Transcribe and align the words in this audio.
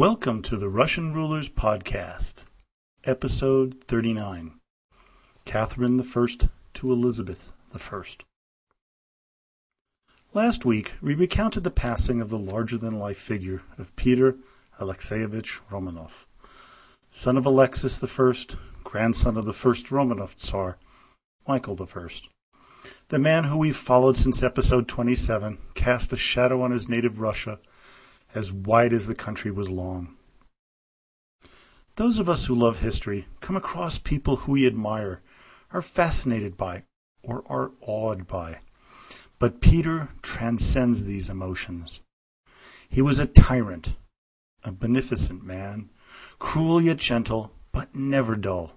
Welcome 0.00 0.40
to 0.44 0.56
the 0.56 0.70
Russian 0.70 1.12
Rulers 1.12 1.50
Podcast, 1.50 2.46
Episode 3.04 3.84
39 3.84 4.52
Catherine 5.44 6.00
I 6.00 6.26
to 6.72 6.90
Elizabeth 6.90 7.52
I. 7.74 8.02
Last 10.32 10.64
week, 10.64 10.94
we 11.02 11.12
recounted 11.12 11.64
the 11.64 11.70
passing 11.70 12.22
of 12.22 12.30
the 12.30 12.38
larger 12.38 12.78
than 12.78 12.98
life 12.98 13.18
figure 13.18 13.60
of 13.76 13.94
Peter 13.94 14.36
Alexeyevich 14.80 15.60
Romanov, 15.70 16.24
son 17.10 17.36
of 17.36 17.44
Alexis 17.44 18.02
I, 18.02 18.56
grandson 18.82 19.36
of 19.36 19.44
the 19.44 19.52
first 19.52 19.88
Romanov 19.88 20.34
Tsar, 20.34 20.78
Michael 21.46 21.78
I. 21.78 22.08
The 23.08 23.18
man 23.18 23.44
who 23.44 23.58
we've 23.58 23.76
followed 23.76 24.16
since 24.16 24.42
episode 24.42 24.88
27 24.88 25.58
cast 25.74 26.14
a 26.14 26.16
shadow 26.16 26.62
on 26.62 26.70
his 26.70 26.88
native 26.88 27.20
Russia 27.20 27.58
as 28.34 28.52
wide 28.52 28.92
as 28.92 29.06
the 29.06 29.14
country 29.14 29.50
was 29.50 29.68
long. 29.68 30.16
Those 31.96 32.18
of 32.18 32.28
us 32.28 32.46
who 32.46 32.54
love 32.54 32.80
history 32.80 33.26
come 33.40 33.56
across 33.56 33.98
people 33.98 34.36
who 34.36 34.52
we 34.52 34.66
admire, 34.66 35.20
are 35.72 35.82
fascinated 35.82 36.56
by, 36.56 36.84
or 37.22 37.42
are 37.46 37.72
awed 37.80 38.26
by. 38.26 38.58
But 39.38 39.60
Peter 39.60 40.08
transcends 40.22 41.04
these 41.04 41.30
emotions. 41.30 42.00
He 42.88 43.02
was 43.02 43.20
a 43.20 43.26
tyrant, 43.26 43.96
a 44.64 44.72
beneficent 44.72 45.44
man, 45.44 45.90
cruel 46.38 46.80
yet 46.80 46.98
gentle, 46.98 47.52
but 47.72 47.94
never 47.94 48.34
dull. 48.36 48.72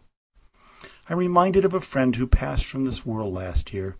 I'm 1.09 1.17
reminded 1.17 1.65
of 1.65 1.73
a 1.73 1.79
friend 1.79 2.15
who 2.15 2.27
passed 2.27 2.65
from 2.65 2.85
this 2.85 3.05
world 3.05 3.33
last 3.33 3.73
year, 3.73 3.97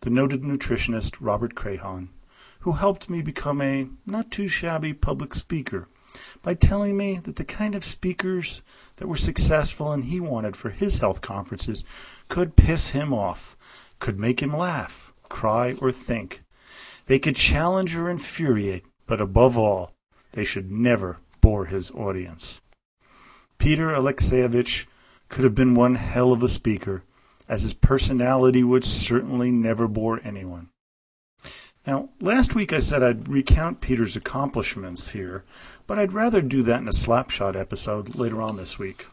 the 0.00 0.10
noted 0.10 0.42
nutritionist 0.42 1.16
Robert 1.20 1.54
Crayhon 1.54 2.08
who 2.68 2.74
helped 2.74 3.08
me 3.08 3.22
become 3.22 3.62
a 3.62 3.88
not 4.04 4.30
too 4.30 4.46
shabby 4.46 4.92
public 4.92 5.34
speaker 5.34 5.88
by 6.42 6.52
telling 6.52 6.98
me 6.98 7.16
that 7.16 7.36
the 7.36 7.44
kind 7.44 7.74
of 7.74 7.82
speakers 7.82 8.60
that 8.96 9.08
were 9.08 9.16
successful 9.16 9.90
and 9.90 10.04
he 10.04 10.20
wanted 10.20 10.54
for 10.54 10.68
his 10.68 10.98
health 10.98 11.22
conferences 11.22 11.82
could 12.28 12.56
piss 12.56 12.90
him 12.90 13.14
off, 13.14 13.56
could 14.00 14.20
make 14.20 14.42
him 14.42 14.54
laugh, 14.54 15.14
cry, 15.30 15.76
or 15.80 15.90
think. 15.90 16.42
They 17.06 17.18
could 17.18 17.36
challenge 17.36 17.96
or 17.96 18.10
infuriate, 18.10 18.84
but 19.06 19.18
above 19.18 19.56
all, 19.56 19.94
they 20.32 20.44
should 20.44 20.70
never 20.70 21.20
bore 21.40 21.64
his 21.64 21.90
audience. 21.92 22.60
Peter 23.56 23.94
Alexeyevich 23.94 24.84
could 25.30 25.44
have 25.44 25.54
been 25.54 25.74
one 25.74 25.94
hell 25.94 26.32
of 26.32 26.42
a 26.42 26.48
speaker, 26.48 27.02
as 27.48 27.62
his 27.62 27.72
personality 27.72 28.62
would 28.62 28.84
certainly 28.84 29.50
never 29.50 29.88
bore 29.88 30.20
anyone. 30.22 30.68
Now, 31.88 32.10
last 32.20 32.54
week 32.54 32.74
I 32.74 32.80
said 32.80 33.02
I'd 33.02 33.30
recount 33.30 33.80
Peter's 33.80 34.14
accomplishments 34.14 35.12
here, 35.12 35.42
but 35.86 35.98
I'd 35.98 36.12
rather 36.12 36.42
do 36.42 36.60
that 36.64 36.82
in 36.82 36.86
a 36.86 36.90
slapshot 36.90 37.56
episode 37.56 38.14
later 38.14 38.42
on 38.42 38.58
this 38.58 38.78
week. 38.78 39.06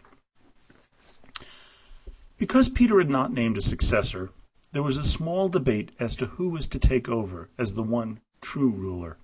Because 2.38 2.68
Peter 2.68 2.98
had 2.98 3.10
not 3.10 3.32
named 3.32 3.58
a 3.58 3.62
successor, 3.62 4.32
there 4.74 4.84
was 4.84 4.98
a 4.98 5.04
small 5.04 5.48
debate 5.48 5.94
as 6.02 6.18
to 6.18 6.26
who 6.26 6.50
was 6.50 6.68
to 6.68 6.78
take 6.78 7.08
over 7.08 7.48
as 7.58 7.76
the 7.76 7.82
one 7.82 8.20
true 8.42 8.72
ruler. 8.72 9.16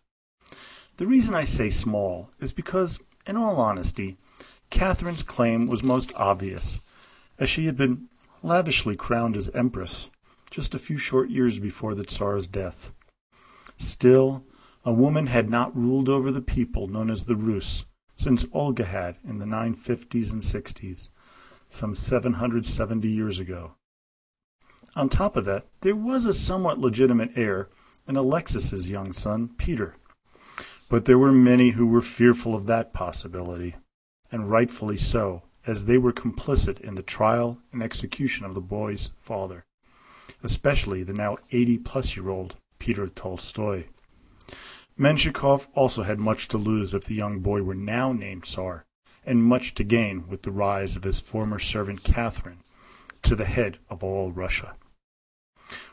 The 0.96 1.06
reason 1.06 1.36
I 1.36 1.44
say 1.44 1.68
small 1.68 2.30
is 2.40 2.54
because, 2.54 3.02
in 3.28 3.36
all 3.36 3.60
honesty, 3.60 4.16
Catherine's 4.70 5.24
claim 5.24 5.68
was 5.68 5.84
most 5.84 6.14
obvious, 6.16 6.80
as 7.38 7.50
she 7.50 7.66
had 7.66 7.76
been 7.76 8.08
lavishly 8.42 8.96
crowned 8.96 9.36
as 9.36 9.50
empress 9.50 10.10
just 10.50 10.74
a 10.74 10.80
few 10.80 10.96
short 10.96 11.30
years 11.30 11.60
before 11.60 11.96
the 11.96 12.06
Tsar's 12.06 12.48
death. 12.48 12.94
Still, 13.82 14.46
a 14.86 14.94
woman 14.94 15.26
had 15.26 15.50
not 15.50 15.76
ruled 15.76 16.08
over 16.08 16.32
the 16.32 16.40
people 16.40 16.88
known 16.88 17.10
as 17.10 17.26
the 17.26 17.36
Rus 17.36 17.88
since 18.16 18.46
Olga 18.54 18.86
had 18.86 19.18
in 19.28 19.40
the 19.40 19.46
950s 19.46 20.32
and 20.32 20.44
60s, 20.44 21.08
some 21.68 21.96
770 21.96 23.10
years 23.10 23.40
ago. 23.40 23.72
On 24.96 25.10
top 25.10 25.36
of 25.36 25.46
that, 25.46 25.66
there 25.80 25.96
was 25.96 26.26
a 26.26 26.34
somewhat 26.34 26.78
legitimate 26.78 27.32
heir 27.36 27.70
in 28.08 28.16
Alexis's 28.16 28.88
young 28.88 29.14
son, 29.14 29.50
Peter. 29.58 29.96
But 30.88 31.06
there 31.06 31.18
were 31.18 31.32
many 31.32 31.72
who 31.72 31.88
were 31.88 32.02
fearful 32.02 32.54
of 32.54 32.68
that 32.68 32.94
possibility, 32.94 33.78
and 34.32 34.52
rightfully 34.52 34.98
so, 34.98 35.42
as 35.66 35.88
they 35.88 35.98
were 35.98 36.14
complicit 36.14 36.80
in 36.82 36.94
the 36.94 37.02
trial 37.02 37.58
and 37.74 37.82
execution 37.82 38.46
of 38.46 38.54
the 38.54 38.62
boy's 38.62 39.10
father, 39.18 39.66
especially 40.44 41.02
the 41.02 41.14
now 41.14 41.38
80 41.52 41.80
plus 41.80 42.16
year 42.16 42.30
old 42.30 42.58
Peter 42.82 43.08
Tolstoy. 43.08 43.84
Menshikov 44.98 45.68
also 45.76 46.02
had 46.02 46.18
much 46.18 46.48
to 46.48 46.58
lose 46.58 46.96
if 46.96 47.06
the 47.06 47.14
young 47.14 47.40
boy 47.40 47.62
were 47.62 47.76
now 47.76 48.12
named 48.12 48.44
Tsar, 48.44 48.86
and 49.24 49.44
much 49.44 49.76
to 49.76 49.84
gain 49.84 50.28
with 50.28 50.42
the 50.42 50.52
rise 50.52 50.96
of 50.96 51.04
his 51.04 51.20
former 51.20 51.60
servant 51.60 52.04
Catherine 52.04 52.64
to 53.22 53.36
the 53.36 53.46
head 53.46 53.78
of 53.88 54.04
all 54.04 54.32
Russia. 54.32 54.74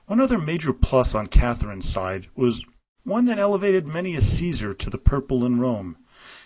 One 0.06 0.18
other 0.18 0.38
major 0.38 0.72
plus 0.72 1.14
on 1.14 1.26
Catherine's 1.26 1.86
side 1.86 2.28
was 2.34 2.64
one 3.04 3.26
that 3.26 3.38
elevated 3.38 3.86
many 3.86 4.16
a 4.16 4.22
Caesar 4.22 4.72
to 4.72 4.88
the 4.88 4.96
purple 4.96 5.44
in 5.44 5.60
Rome, 5.60 5.98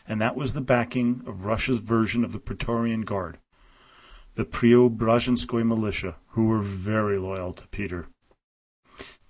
and 0.09 0.21
that 0.21 0.35
was 0.35 0.55
the 0.55 0.61
backing 0.61 1.23
of 1.25 1.45
Russia's 1.45 1.79
version 1.79 2.25
of 2.25 2.33
the 2.33 2.41
Praetorian 2.41 3.03
Guard, 3.03 3.39
the 4.35 4.45
Preobrazhenskoy 4.45 5.65
militia, 5.65 6.17
who 6.31 6.47
were 6.47 6.59
very 6.59 7.17
loyal 7.17 7.53
to 7.53 7.69
Peter. 7.69 8.09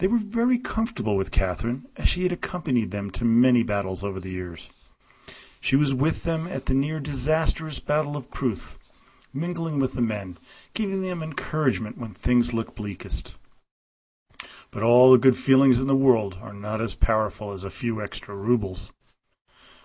They 0.02 0.08
were 0.08 0.18
very 0.18 0.58
comfortable 0.58 1.16
with 1.16 1.30
Catherine, 1.30 1.86
as 1.96 2.08
she 2.08 2.24
had 2.24 2.32
accompanied 2.32 2.90
them 2.90 3.08
to 3.12 3.24
many 3.24 3.62
battles 3.62 4.02
over 4.02 4.18
the 4.18 4.32
years. 4.32 4.68
She 5.60 5.76
was 5.76 5.94
with 5.94 6.24
them 6.24 6.48
at 6.48 6.66
the 6.66 6.74
near 6.74 6.98
disastrous 6.98 7.78
Battle 7.78 8.16
of 8.16 8.28
Pruth, 8.32 8.78
mingling 9.32 9.78
with 9.78 9.92
the 9.92 10.02
men, 10.02 10.38
giving 10.74 11.02
them 11.02 11.22
encouragement 11.22 11.98
when 11.98 12.14
things 12.14 12.52
looked 12.52 12.74
bleakest. 12.74 13.36
But 14.72 14.82
all 14.82 15.12
the 15.12 15.18
good 15.18 15.36
feelings 15.36 15.78
in 15.78 15.86
the 15.86 15.94
world 15.94 16.36
are 16.42 16.52
not 16.52 16.80
as 16.80 16.96
powerful 16.96 17.52
as 17.52 17.62
a 17.62 17.70
few 17.70 18.02
extra 18.02 18.34
rubles. 18.34 18.90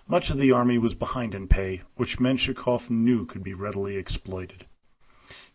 Much 0.08 0.30
of 0.30 0.38
the 0.38 0.50
army 0.50 0.78
was 0.78 0.96
behind 0.96 1.32
in 1.32 1.46
pay, 1.46 1.82
which 1.94 2.18
Menshikov 2.18 2.90
knew 2.90 3.24
could 3.24 3.44
be 3.44 3.54
readily 3.54 3.96
exploited. 3.96 4.66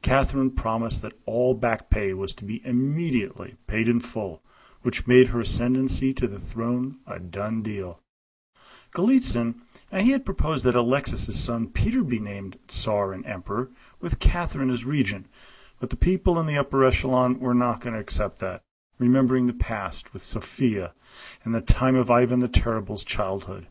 Catherine 0.02 0.52
promised 0.52 1.02
that 1.02 1.20
all 1.26 1.54
back 1.54 1.90
pay 1.90 2.14
was 2.14 2.34
to 2.36 2.46
be 2.46 2.66
immediately 2.66 3.56
paid 3.68 3.90
in 3.90 4.00
full, 4.00 4.42
which 4.84 5.08
made 5.08 5.30
her 5.30 5.40
ascendancy 5.40 6.14
to 6.14 6.28
the 6.28 6.40
throne 6.40 7.00
a 7.08 7.20
done 7.20 7.64
deal. 7.64 8.00
Golitsyn, 8.94 9.56
now 9.92 10.00
he 10.00 10.12
had 10.12 10.26
proposed 10.26 10.64
that 10.66 10.76
Alexis's 10.76 11.40
son 11.40 11.68
Peter 11.68 12.04
be 12.04 12.20
named 12.20 12.60
Tsar 12.68 13.12
and 13.12 13.26
Emperor, 13.26 13.72
with 14.00 14.20
Catherine 14.20 14.70
as 14.70 14.86
regent, 14.86 15.28
but 15.80 15.90
the 15.90 15.96
people 15.98 16.40
in 16.40 16.46
the 16.46 16.58
upper 16.58 16.84
echelon 16.84 17.40
were 17.40 17.56
not 17.56 17.82
going 17.82 17.94
to 17.94 18.00
accept 18.00 18.40
that, 18.40 18.62
remembering 19.00 19.48
the 19.48 19.54
past 19.54 20.14
with 20.14 20.22
Sophia 20.22 20.94
and 21.44 21.56
the 21.56 21.62
time 21.62 21.96
of 21.96 22.12
Ivan 22.12 22.40
the 22.40 22.48
Terrible's 22.48 23.04
childhood. 23.04 23.68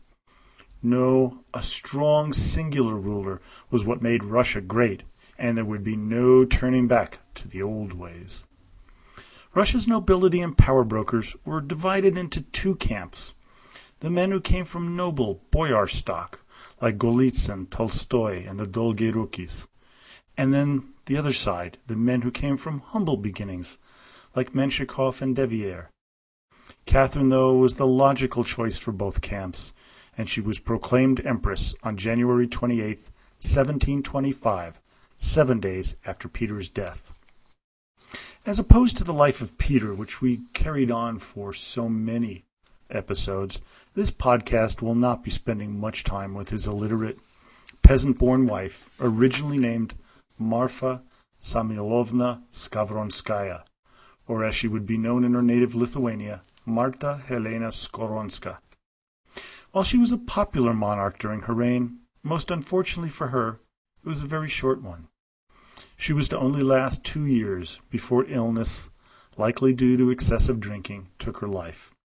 No, 0.81 1.43
a 1.53 1.63
strong 1.63 2.33
singular 2.33 2.95
ruler 2.95 3.41
was 3.71 3.85
what 3.85 4.01
made 4.01 4.25
Russia 4.25 4.59
great, 4.59 5.03
and 5.37 5.57
there 5.57 5.63
would 5.63 5.83
be 5.83 5.95
no 5.95 6.43
turning 6.43 6.87
back 6.87 7.19
to 7.35 7.47
the 7.47 7.61
old 7.61 7.93
ways. 7.93 8.45
Russia's 9.55 9.87
nobility 9.87 10.41
and 10.41 10.57
power 10.57 10.83
brokers 10.83 11.35
were 11.45 11.61
divided 11.61 12.17
into 12.17 12.41
two 12.41 12.75
camps. 12.75 13.35
The 13.99 14.09
men 14.09 14.31
who 14.31 14.41
came 14.41 14.65
from 14.65 14.95
noble 14.95 15.41
boyar 15.51 15.87
stock, 15.87 16.43
like 16.81 16.97
Golitsyn, 16.97 17.69
Tolstoy, 17.69 18.47
and 18.47 18.59
the 18.59 18.65
Dolgorukis. 18.65 19.67
And 20.35 20.53
then 20.53 20.93
the 21.05 21.17
other 21.17 21.33
side, 21.33 21.77
the 21.85 21.95
men 21.95 22.23
who 22.23 22.31
came 22.31 22.57
from 22.57 22.79
humble 22.79 23.15
beginnings, 23.15 23.77
like 24.35 24.53
Menshikov 24.53 25.21
and 25.21 25.35
Devier. 25.35 25.89
Catherine, 26.85 27.29
though, 27.29 27.53
was 27.53 27.77
the 27.77 27.87
logical 27.87 28.43
choice 28.43 28.79
for 28.79 28.91
both 28.91 29.21
camps, 29.21 29.71
and 30.17 30.27
she 30.27 30.41
was 30.41 30.59
proclaimed 30.59 31.25
empress 31.25 31.75
on 31.83 31.97
January 31.97 32.47
28, 32.47 32.97
1725, 33.39 34.81
seven 35.15 35.59
days 35.59 35.95
after 36.05 36.27
Peter's 36.27 36.69
death. 36.69 37.13
As 38.45 38.59
opposed 38.59 38.97
to 38.97 39.05
the 39.05 39.13
life 39.13 39.39
of 39.39 39.57
Peter, 39.57 39.93
which 39.93 40.21
we 40.21 40.41
carried 40.51 40.91
on 40.91 41.17
for 41.17 41.53
so 41.53 41.87
many 41.87 42.43
episodes, 42.89 43.61
this 43.93 44.11
podcast 44.11 44.81
will 44.81 44.95
not 44.95 45.23
be 45.23 45.31
spending 45.31 45.79
much 45.79 46.03
time 46.03 46.33
with 46.33 46.49
his 46.49 46.67
illiterate, 46.67 47.19
peasant 47.83 48.19
born 48.19 48.45
wife, 48.45 48.89
originally 48.99 49.57
named 49.57 49.95
Marfa 50.37 51.03
Samuilovna 51.41 52.41
Skavronskaya, 52.51 53.63
or 54.27 54.43
as 54.43 54.53
she 54.53 54.67
would 54.67 54.85
be 54.85 54.97
known 54.97 55.23
in 55.23 55.35
her 55.35 55.41
native 55.41 55.73
Lithuania, 55.73 56.41
Marta 56.65 57.21
Helena 57.25 57.69
Skowronska. 57.69 58.57
While 59.71 59.85
she 59.85 59.97
was 59.97 60.11
a 60.11 60.17
popular 60.17 60.73
monarch 60.73 61.17
during 61.17 61.43
her 61.43 61.53
reign, 61.53 61.99
most 62.23 62.51
unfortunately 62.51 63.09
for 63.09 63.27
her, 63.27 63.61
it 64.03 64.09
was 64.09 64.21
a 64.21 64.27
very 64.27 64.49
short 64.49 64.81
one. 64.81 65.07
She 66.03 66.11
was 66.11 66.27
to 66.27 66.37
only 66.37 66.63
last 66.63 67.05
two 67.05 67.25
years 67.25 67.79
before 67.89 68.25
illness, 68.27 68.89
likely 69.37 69.73
due 69.73 69.95
to 69.95 70.09
excessive 70.09 70.59
drinking, 70.59 71.07
took 71.17 71.37
her 71.37 71.47
life. 71.47 71.95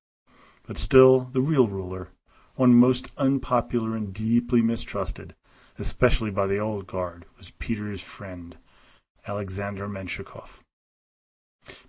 But 0.65 0.79
still, 0.79 1.23
the 1.33 1.41
real 1.41 1.67
ruler, 1.67 2.11
one 2.55 2.77
most 2.77 3.09
unpopular 3.17 3.97
and 3.97 4.15
deeply 4.15 4.63
mistrusted, 4.63 5.35
especially 5.81 6.31
by 6.31 6.47
the 6.47 6.59
old 6.61 6.87
guard, 6.87 7.25
was 7.37 7.51
Peter's 7.59 8.01
friend, 8.01 8.57
Alexander 9.27 9.89
Menshikov. 9.89 10.63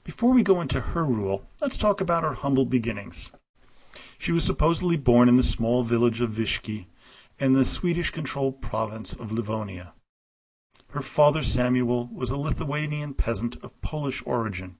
Before 0.03 0.33
we 0.33 0.41
go 0.41 0.61
into 0.61 0.79
her 0.79 1.05
rule, 1.05 1.45
let's 1.61 1.77
talk 1.77 2.01
about 2.01 2.23
her 2.23 2.33
humble 2.33 2.65
beginnings. 2.65 3.29
She 4.17 4.31
was 4.31 4.43
supposedly 4.43 4.97
born 4.97 5.29
in 5.29 5.35
the 5.35 5.43
small 5.43 5.83
village 5.83 6.21
of 6.21 6.31
Vishki 6.31 6.87
in 7.37 7.53
the 7.53 7.63
Swedish-controlled 7.63 8.63
province 8.63 9.13
of 9.13 9.31
Livonia. 9.31 9.93
Her 10.91 11.01
father 11.01 11.43
Samuel 11.43 12.09
was 12.11 12.31
a 12.31 12.37
Lithuanian 12.37 13.13
peasant 13.13 13.57
of 13.61 13.79
Polish 13.79 14.23
origin. 14.25 14.79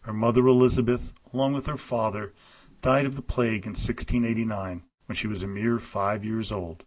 Her 0.00 0.12
mother 0.12 0.44
Elizabeth, 0.48 1.12
along 1.32 1.52
with 1.52 1.66
her 1.66 1.76
father, 1.76 2.34
died 2.82 3.06
of 3.06 3.14
the 3.14 3.22
plague 3.22 3.64
in 3.64 3.70
1689 3.70 4.82
when 5.06 5.14
she 5.14 5.28
was 5.28 5.44
a 5.44 5.46
mere 5.46 5.78
five 5.78 6.24
years 6.24 6.50
old. 6.50 6.82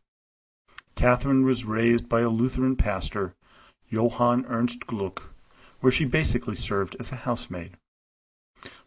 Catherine 0.96 1.46
was 1.46 1.64
raised 1.64 2.10
by 2.10 2.20
a 2.22 2.30
Lutheran 2.30 2.76
pastor, 2.76 3.36
Johann 3.88 4.46
Ernst 4.50 4.86
Gluck, 4.86 5.34
where 5.80 5.92
she 5.92 6.04
basically 6.04 6.56
served 6.56 6.98
as 7.00 7.14
a 7.14 7.24
housemaid. 7.24 7.78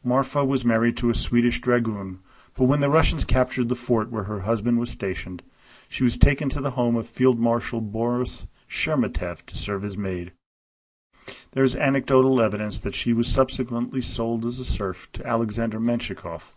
Marfa 0.04 0.44
was 0.44 0.66
married 0.66 0.98
to 0.98 1.08
a 1.08 1.14
Swedish 1.14 1.62
dragoon, 1.62 2.20
but 2.54 2.64
when 2.64 2.80
the 2.80 2.90
Russians 2.90 3.24
captured 3.24 3.70
the 3.70 3.74
fort 3.74 4.10
where 4.10 4.24
her 4.24 4.40
husband 4.40 4.78
was 4.78 4.90
stationed, 4.90 5.42
she 5.88 6.04
was 6.04 6.18
taken 6.18 6.50
to 6.50 6.60
the 6.60 6.72
home 6.72 6.96
of 6.96 7.08
Field 7.08 7.38
Marshal 7.38 7.80
Boris 7.80 8.46
Sheremetev 8.74 9.46
to 9.46 9.56
serve 9.56 9.84
as 9.84 9.96
maid. 9.96 10.32
There 11.52 11.62
is 11.62 11.76
anecdotal 11.76 12.40
evidence 12.40 12.80
that 12.80 12.94
she 12.94 13.12
was 13.12 13.28
subsequently 13.32 14.00
sold 14.00 14.44
as 14.44 14.58
a 14.58 14.64
serf 14.64 15.10
to 15.12 15.26
Alexander 15.26 15.78
Menshikov. 15.78 16.52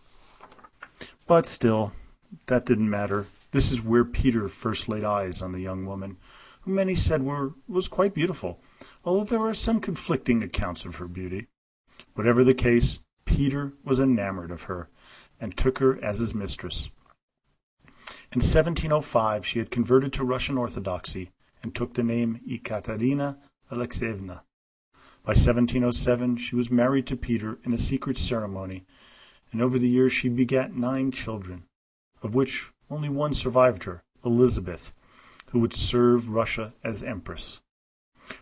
But 1.28 1.46
still, 1.46 1.92
that 2.46 2.66
didn't 2.66 2.90
matter. 2.90 3.26
This 3.52 3.70
is 3.70 3.84
where 3.84 4.04
Peter 4.04 4.48
first 4.48 4.88
laid 4.88 5.04
eyes 5.04 5.40
on 5.40 5.52
the 5.52 5.60
young 5.60 5.86
woman, 5.86 6.16
who 6.62 6.72
many 6.72 6.96
said 6.96 7.22
were, 7.22 7.54
was 7.68 7.86
quite 7.86 8.14
beautiful, 8.14 8.60
although 9.04 9.24
there 9.24 9.46
are 9.46 9.54
some 9.54 9.80
conflicting 9.80 10.42
accounts 10.42 10.84
of 10.84 10.96
her 10.96 11.06
beauty. 11.06 11.46
Whatever 12.14 12.42
the 12.42 12.52
case, 12.52 12.98
Peter 13.26 13.74
was 13.84 14.00
enamored 14.00 14.50
of 14.50 14.64
her, 14.64 14.88
and 15.40 15.56
took 15.56 15.78
her 15.78 16.02
as 16.04 16.18
his 16.18 16.34
mistress. 16.34 16.90
In 18.32 18.40
1705 18.40 19.46
she 19.46 19.60
had 19.60 19.70
converted 19.70 20.12
to 20.14 20.24
Russian 20.24 20.58
Orthodoxy 20.58 21.30
and 21.62 21.74
took 21.74 21.94
the 21.94 22.02
name 22.02 22.40
Ekaterina 22.46 23.38
Alexeyevna. 23.70 24.42
By 25.24 25.32
1707 25.32 26.36
she 26.36 26.56
was 26.56 26.70
married 26.70 27.06
to 27.08 27.16
Peter 27.16 27.58
in 27.64 27.74
a 27.74 27.78
secret 27.78 28.16
ceremony, 28.16 28.86
and 29.52 29.60
over 29.60 29.78
the 29.78 29.88
years 29.88 30.12
she 30.12 30.28
begat 30.28 30.74
nine 30.74 31.10
children, 31.10 31.64
of 32.22 32.34
which 32.34 32.70
only 32.90 33.08
one 33.08 33.32
survived 33.32 33.84
her, 33.84 34.02
Elizabeth, 34.24 34.94
who 35.50 35.60
would 35.60 35.74
serve 35.74 36.30
Russia 36.30 36.74
as 36.82 37.02
empress. 37.02 37.60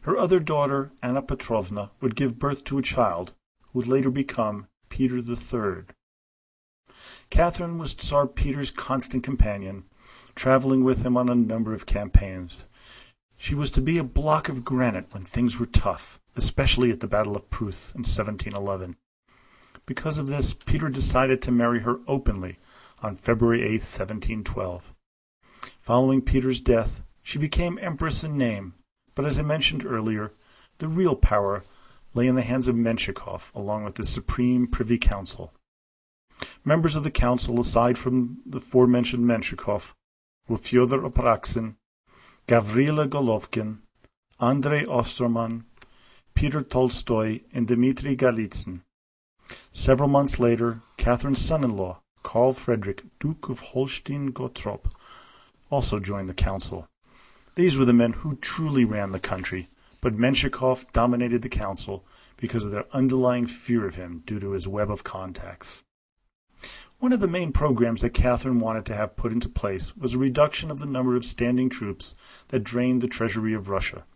Her 0.02 0.16
other 0.16 0.40
daughter, 0.40 0.92
Anna 1.02 1.22
Petrovna, 1.22 1.90
would 2.00 2.16
give 2.16 2.38
birth 2.38 2.64
to 2.64 2.78
a 2.78 2.82
child 2.82 3.34
who 3.62 3.78
would 3.78 3.88
later 3.88 4.10
become 4.10 4.66
Peter 4.88 5.20
Third. 5.22 5.92
Catherine 7.30 7.78
was 7.78 7.94
Tsar 7.94 8.26
Peter's 8.26 8.70
constant 8.70 9.24
companion, 9.24 9.84
traveling 10.34 10.84
with 10.84 11.04
him 11.04 11.16
on 11.16 11.28
a 11.28 11.34
number 11.34 11.72
of 11.72 11.86
campaigns. 11.86 12.64
She 13.36 13.54
was 13.54 13.70
to 13.72 13.80
be 13.80 13.98
a 13.98 14.04
block 14.04 14.48
of 14.48 14.64
granite 14.64 15.12
when 15.12 15.24
things 15.24 15.58
were 15.58 15.66
tough, 15.66 16.20
especially 16.36 16.90
at 16.90 17.00
the 17.00 17.06
Battle 17.06 17.36
of 17.36 17.50
Pruth 17.50 17.92
in 17.94 18.00
1711. 18.00 18.96
Because 19.84 20.18
of 20.18 20.26
this, 20.26 20.54
Peter 20.54 20.88
decided 20.88 21.40
to 21.42 21.52
marry 21.52 21.80
her 21.80 22.00
openly 22.08 22.58
on 23.02 23.14
February 23.14 23.62
8, 23.62 23.70
1712. 23.82 24.94
Following 25.80 26.22
Peter's 26.22 26.60
death, 26.60 27.02
she 27.22 27.38
became 27.38 27.78
empress 27.80 28.24
in 28.24 28.36
name, 28.36 28.74
but 29.14 29.24
as 29.24 29.38
I 29.38 29.42
mentioned 29.42 29.84
earlier, 29.84 30.32
the 30.78 30.88
real 30.88 31.14
power 31.14 31.62
lay 32.14 32.26
in 32.26 32.34
the 32.34 32.42
hands 32.42 32.66
of 32.66 32.74
Menshikov 32.74 33.54
along 33.54 33.84
with 33.84 33.94
the 33.94 34.04
Supreme 34.04 34.66
Privy 34.66 34.98
Council. 34.98 35.52
Members 36.64 36.96
of 36.96 37.04
the 37.04 37.10
council, 37.10 37.60
aside 37.60 37.96
from 37.96 38.38
the 38.44 38.58
aforementioned 38.58 39.24
Menshikov, 39.24 39.94
were 40.48 40.58
Fyodor 40.58 41.00
Apraksin, 41.02 41.76
Gavrila 42.48 43.08
Golovkin, 43.08 43.78
Andrei 44.38 44.84
Osterman, 44.84 45.64
Peter 46.34 46.60
Tolstoy, 46.60 47.40
and 47.52 47.66
Dmitry 47.66 48.16
Golitsyn. 48.16 48.82
Several 49.70 50.08
months 50.08 50.38
later, 50.38 50.80
Catherine's 50.96 51.44
son-in-law, 51.44 51.98
Karl 52.22 52.52
Frederick, 52.52 53.02
Duke 53.18 53.48
of 53.48 53.58
Holstein-Gottorp, 53.58 54.92
also 55.70 55.98
joined 55.98 56.28
the 56.28 56.34
council. 56.34 56.86
These 57.56 57.76
were 57.76 57.84
the 57.84 57.92
men 57.92 58.12
who 58.12 58.36
truly 58.36 58.84
ran 58.84 59.10
the 59.10 59.18
country, 59.18 59.66
but 60.00 60.14
Menshikov 60.14 60.92
dominated 60.92 61.42
the 61.42 61.48
council 61.48 62.04
because 62.36 62.64
of 62.64 62.70
their 62.70 62.86
underlying 62.92 63.48
fear 63.48 63.88
of 63.88 63.96
him 63.96 64.22
due 64.24 64.38
to 64.38 64.52
his 64.52 64.68
web 64.68 64.88
of 64.88 65.02
contacts. 65.02 65.82
One 66.98 67.12
of 67.12 67.20
the 67.20 67.28
main 67.28 67.52
programs 67.52 68.00
that 68.00 68.14
Catherine 68.14 68.58
wanted 68.58 68.86
to 68.86 68.94
have 68.94 69.16
put 69.16 69.30
into 69.30 69.50
place 69.50 69.94
was 69.96 70.14
a 70.14 70.18
reduction 70.18 70.70
of 70.70 70.78
the 70.78 70.86
number 70.86 71.14
of 71.14 71.26
standing 71.26 71.68
troops 71.68 72.14
that 72.48 72.64
drained 72.64 73.02
the 73.02 73.08
treasury 73.08 73.52
of 73.52 73.68
Russia. 73.68 74.06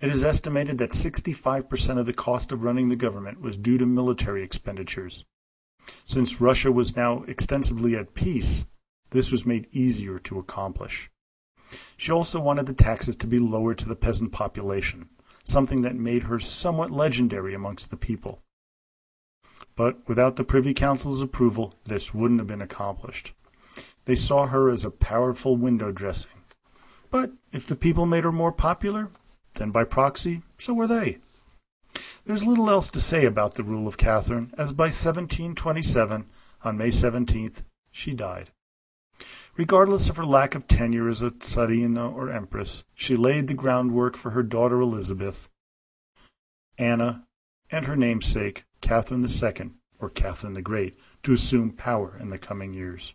It 0.00 0.08
is 0.08 0.24
estimated 0.24 0.78
that 0.78 0.90
65% 0.90 1.98
of 1.98 2.06
the 2.06 2.12
cost 2.12 2.52
of 2.52 2.62
running 2.62 2.90
the 2.90 2.96
government 2.96 3.40
was 3.40 3.56
due 3.56 3.76
to 3.76 3.86
military 3.86 4.44
expenditures. 4.44 5.24
Since 6.04 6.40
Russia 6.40 6.70
was 6.70 6.96
now 6.96 7.24
extensively 7.24 7.96
at 7.96 8.14
peace, 8.14 8.66
this 9.10 9.32
was 9.32 9.44
made 9.44 9.66
easier 9.72 10.20
to 10.20 10.38
accomplish. 10.38 11.10
She 11.96 12.12
also 12.12 12.40
wanted 12.40 12.66
the 12.66 12.74
taxes 12.74 13.16
to 13.16 13.26
be 13.26 13.40
lowered 13.40 13.78
to 13.78 13.88
the 13.88 13.96
peasant 13.96 14.30
population, 14.30 15.08
something 15.44 15.80
that 15.80 15.96
made 15.96 16.24
her 16.24 16.38
somewhat 16.38 16.92
legendary 16.92 17.52
amongst 17.52 17.90
the 17.90 17.96
people. 17.96 18.42
But 19.76 19.96
without 20.08 20.36
the 20.36 20.44
Privy 20.44 20.74
Council's 20.74 21.20
approval, 21.20 21.74
this 21.84 22.12
wouldn't 22.12 22.40
have 22.40 22.46
been 22.46 22.62
accomplished. 22.62 23.32
They 24.04 24.14
saw 24.14 24.46
her 24.46 24.68
as 24.68 24.84
a 24.84 24.90
powerful 24.90 25.56
window 25.56 25.92
dressing. 25.92 26.32
But 27.10 27.32
if 27.52 27.66
the 27.66 27.76
people 27.76 28.06
made 28.06 28.24
her 28.24 28.32
more 28.32 28.52
popular, 28.52 29.08
then 29.54 29.70
by 29.70 29.84
proxy, 29.84 30.42
so 30.58 30.74
were 30.74 30.86
they. 30.86 31.18
There's 32.24 32.46
little 32.46 32.70
else 32.70 32.90
to 32.90 33.00
say 33.00 33.24
about 33.24 33.54
the 33.54 33.64
rule 33.64 33.86
of 33.86 33.96
Catherine, 33.96 34.52
as 34.56 34.72
by 34.72 34.84
1727, 34.84 36.26
on 36.62 36.76
May 36.76 36.88
17th, 36.88 37.64
she 37.90 38.12
died. 38.12 38.50
Regardless 39.56 40.08
of 40.08 40.16
her 40.16 40.24
lack 40.24 40.54
of 40.54 40.66
tenure 40.66 41.08
as 41.08 41.22
a 41.22 41.30
Tsarina 41.30 42.14
or 42.14 42.30
Empress, 42.30 42.84
she 42.94 43.16
laid 43.16 43.48
the 43.48 43.54
groundwork 43.54 44.16
for 44.16 44.30
her 44.30 44.42
daughter 44.42 44.80
Elizabeth, 44.80 45.48
Anna, 46.78 47.26
and 47.70 47.86
her 47.86 47.96
namesake, 47.96 48.64
Catherine 48.80 49.24
II, 49.24 49.70
or 49.98 50.10
Catherine 50.10 50.54
the 50.54 50.62
Great, 50.62 50.96
to 51.22 51.32
assume 51.32 51.72
power 51.72 52.16
in 52.18 52.30
the 52.30 52.38
coming 52.38 52.72
years. 52.72 53.14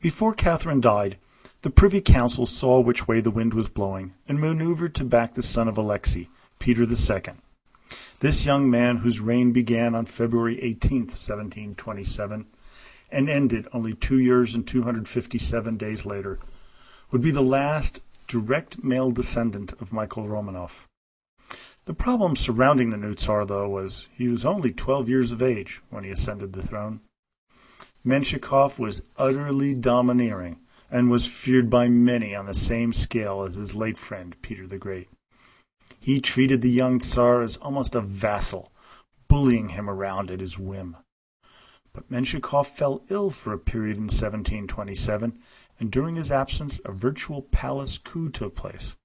Before 0.00 0.34
Catherine 0.34 0.80
died, 0.80 1.18
the 1.62 1.70
Privy 1.70 2.00
Council 2.00 2.46
saw 2.46 2.80
which 2.80 3.06
way 3.06 3.20
the 3.20 3.30
wind 3.30 3.54
was 3.54 3.68
blowing 3.68 4.14
and 4.26 4.40
maneuvered 4.40 4.94
to 4.96 5.04
back 5.04 5.34
the 5.34 5.42
son 5.42 5.68
of 5.68 5.78
Alexei, 5.78 6.28
Peter 6.58 6.82
II. 6.82 7.34
This 8.20 8.46
young 8.46 8.70
man, 8.70 8.98
whose 8.98 9.20
reign 9.20 9.52
began 9.52 9.94
on 9.94 10.06
February 10.06 10.60
18, 10.62 11.00
1727, 11.00 12.46
and 13.10 13.28
ended 13.28 13.68
only 13.72 13.94
two 13.94 14.18
years 14.18 14.54
and 14.54 14.66
257 14.66 15.76
days 15.76 16.06
later, 16.06 16.38
would 17.10 17.20
be 17.20 17.30
the 17.30 17.42
last 17.42 18.00
direct 18.26 18.82
male 18.82 19.10
descendant 19.10 19.72
of 19.80 19.92
Michael 19.92 20.26
Romanov. 20.26 20.86
The 21.84 21.94
problem 21.94 22.36
surrounding 22.36 22.90
the 22.90 22.96
new 22.96 23.14
Tsar, 23.14 23.44
though, 23.44 23.68
was 23.68 24.08
he 24.12 24.28
was 24.28 24.44
only 24.44 24.72
12 24.72 25.08
years 25.08 25.32
of 25.32 25.42
age 25.42 25.82
when 25.90 26.04
he 26.04 26.10
ascended 26.10 26.52
the 26.52 26.62
throne. 26.62 27.00
Menshikov 28.04 28.78
was 28.78 29.02
utterly 29.16 29.74
domineering 29.74 30.60
and 30.92 31.10
was 31.10 31.26
feared 31.26 31.68
by 31.68 31.88
many 31.88 32.36
on 32.36 32.46
the 32.46 32.54
same 32.54 32.92
scale 32.92 33.42
as 33.42 33.56
his 33.56 33.74
late 33.74 33.98
friend 33.98 34.40
Peter 34.42 34.66
the 34.66 34.78
Great. 34.78 35.08
He 35.98 36.20
treated 36.20 36.62
the 36.62 36.70
young 36.70 37.00
Tsar 37.00 37.42
as 37.42 37.56
almost 37.56 37.96
a 37.96 38.00
vassal, 38.00 38.72
bullying 39.26 39.70
him 39.70 39.90
around 39.90 40.30
at 40.30 40.40
his 40.40 40.58
whim. 40.58 40.96
But 41.92 42.08
Menshikov 42.08 42.68
fell 42.68 43.02
ill 43.08 43.30
for 43.30 43.52
a 43.52 43.58
period 43.58 43.96
in 43.96 44.04
1727, 44.04 45.38
and 45.80 45.90
during 45.90 46.14
his 46.14 46.30
absence 46.30 46.80
a 46.84 46.92
virtual 46.92 47.42
palace 47.42 47.98
coup 47.98 48.30
took 48.30 48.54
place. 48.54 48.96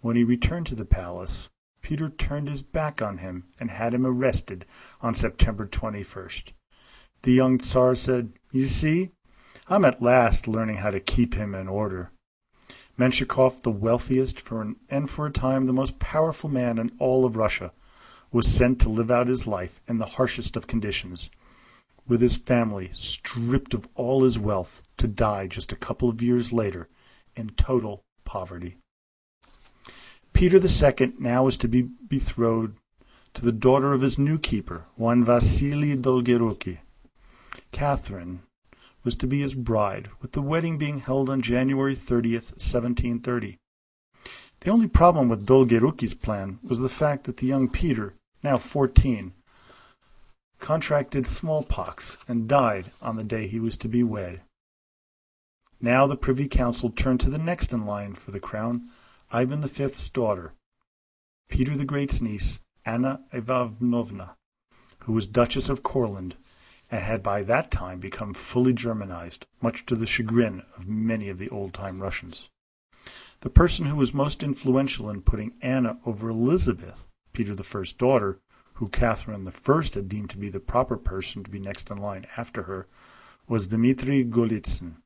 When 0.00 0.14
he 0.14 0.22
returned 0.22 0.66
to 0.66 0.76
the 0.76 0.84
palace, 0.84 1.50
Peter 1.82 2.08
turned 2.08 2.48
his 2.48 2.62
back 2.62 3.02
on 3.02 3.18
him 3.18 3.44
and 3.58 3.70
had 3.70 3.94
him 3.94 4.06
arrested 4.06 4.64
on 5.00 5.12
September 5.12 5.66
21st. 5.66 6.52
The 7.22 7.32
young 7.32 7.58
Tsar 7.58 7.96
said, 7.96 8.32
You 8.52 8.66
see, 8.66 9.10
I'm 9.66 9.84
at 9.84 10.00
last 10.00 10.46
learning 10.46 10.76
how 10.76 10.90
to 10.90 11.00
keep 11.00 11.34
him 11.34 11.54
in 11.54 11.66
order. 11.66 12.12
Menshikov, 12.96 13.62
the 13.62 13.70
wealthiest 13.70 14.42
and 14.88 15.10
for 15.10 15.26
a 15.26 15.32
time 15.32 15.66
the 15.66 15.72
most 15.72 15.98
powerful 15.98 16.48
man 16.48 16.78
in 16.78 16.92
all 16.98 17.24
of 17.24 17.36
Russia, 17.36 17.72
was 18.30 18.46
sent 18.46 18.80
to 18.80 18.88
live 18.88 19.10
out 19.10 19.28
his 19.28 19.46
life 19.46 19.80
in 19.88 19.98
the 19.98 20.06
harshest 20.06 20.56
of 20.56 20.66
conditions, 20.66 21.30
with 22.06 22.20
his 22.20 22.36
family 22.36 22.90
stripped 22.92 23.74
of 23.74 23.88
all 23.94 24.22
his 24.22 24.38
wealth 24.38 24.82
to 24.96 25.08
die 25.08 25.46
just 25.46 25.72
a 25.72 25.76
couple 25.76 26.08
of 26.08 26.22
years 26.22 26.52
later 26.52 26.88
in 27.34 27.48
total 27.50 28.04
poverty. 28.24 28.76
Peter 30.38 30.58
II 30.58 31.14
now 31.18 31.42
was 31.42 31.56
to 31.56 31.66
be 31.66 31.82
betrothed 31.82 32.78
to 33.34 33.44
the 33.44 33.50
daughter 33.50 33.92
of 33.92 34.02
his 34.02 34.20
new 34.20 34.38
keeper, 34.38 34.84
one 34.94 35.24
Vasily 35.24 35.96
Dolgoruki. 35.96 36.78
Catherine 37.72 38.42
was 39.02 39.16
to 39.16 39.26
be 39.26 39.40
his 39.40 39.56
bride, 39.56 40.10
with 40.22 40.30
the 40.30 40.40
wedding 40.40 40.78
being 40.78 41.00
held 41.00 41.28
on 41.28 41.42
January 41.42 41.96
30th, 41.96 42.52
1730. 42.54 43.58
The 44.60 44.70
only 44.70 44.86
problem 44.86 45.28
with 45.28 45.44
Dolgoruki's 45.44 46.14
plan 46.14 46.60
was 46.62 46.78
the 46.78 46.88
fact 46.88 47.24
that 47.24 47.38
the 47.38 47.48
young 47.48 47.68
Peter, 47.68 48.14
now 48.40 48.58
fourteen, 48.58 49.32
contracted 50.60 51.26
smallpox 51.26 52.16
and 52.28 52.48
died 52.48 52.92
on 53.02 53.16
the 53.16 53.24
day 53.24 53.48
he 53.48 53.58
was 53.58 53.76
to 53.78 53.88
be 53.88 54.04
wed. 54.04 54.42
Now 55.80 56.06
the 56.06 56.16
Privy 56.16 56.46
Council 56.46 56.90
turned 56.90 57.18
to 57.22 57.30
the 57.30 57.38
next 57.38 57.72
in 57.72 57.86
line 57.86 58.14
for 58.14 58.30
the 58.30 58.38
crown, 58.38 58.88
Ivan 59.30 59.60
V's 59.60 60.08
daughter, 60.08 60.54
Peter 61.50 61.76
the 61.76 61.84
Great's 61.84 62.22
niece, 62.22 62.60
Anna 62.86 63.20
Ivanovna, 63.30 64.36
who 65.00 65.12
was 65.12 65.26
Duchess 65.26 65.68
of 65.68 65.82
Courland, 65.82 66.36
and 66.90 67.02
had 67.02 67.22
by 67.22 67.42
that 67.42 67.70
time 67.70 68.00
become 68.00 68.32
fully 68.32 68.72
Germanized, 68.72 69.44
much 69.60 69.84
to 69.84 69.94
the 69.94 70.06
chagrin 70.06 70.62
of 70.78 70.88
many 70.88 71.28
of 71.28 71.36
the 71.36 71.50
old-time 71.50 72.00
Russians. 72.00 72.48
The 73.40 73.50
person 73.50 73.84
who 73.84 73.96
was 73.96 74.14
most 74.14 74.42
influential 74.42 75.10
in 75.10 75.20
putting 75.20 75.52
Anna 75.60 75.98
over 76.06 76.30
Elizabeth, 76.30 77.06
Peter 77.34 77.54
I's 77.54 77.92
daughter, 77.92 78.38
who 78.74 78.88
Catherine 78.88 79.46
I 79.46 79.80
had 79.94 80.08
deemed 80.08 80.30
to 80.30 80.38
be 80.38 80.48
the 80.48 80.58
proper 80.58 80.96
person 80.96 81.44
to 81.44 81.50
be 81.50 81.58
next 81.58 81.90
in 81.90 81.98
line 81.98 82.26
after 82.38 82.62
her, 82.62 82.86
was 83.46 83.68
Dmitri 83.68 84.24
Golitsyn. 84.24 85.02